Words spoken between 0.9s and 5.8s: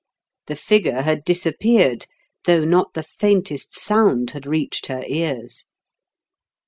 had disappeared, though not the faintest sound had reached her ears.